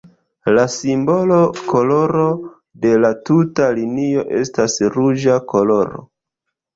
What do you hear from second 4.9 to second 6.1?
ruĝa koloro.